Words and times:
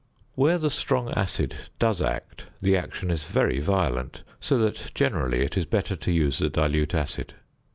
Where 0.33 0.57
the 0.57 0.71
strong 0.71 1.11
acid 1.11 1.53
does 1.77 2.01
act 2.01 2.45
the 2.59 2.75
action 2.75 3.11
is 3.11 3.23
very 3.25 3.59
violent, 3.59 4.23
so 4.39 4.57
that 4.57 4.89
generally 4.95 5.43
it 5.45 5.55
is 5.55 5.67
better 5.67 5.95
to 5.95 6.11
use 6.11 6.39
the 6.39 6.49
dilute 6.49 6.95
acid. 6.95 7.35